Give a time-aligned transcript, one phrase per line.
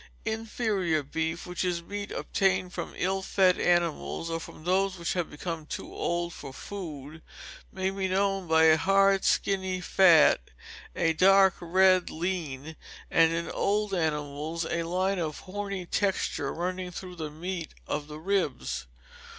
[0.25, 5.29] Inferior beef, which is meat obtained from ill fed animals, or from those which had
[5.29, 7.21] become too old for food,
[7.71, 10.41] may be known by a hard, skinny fat,
[10.95, 12.75] a dark red lean,
[13.11, 18.17] and, in old animals, a line of horny texture running through the meat of the
[18.17, 18.87] ribs.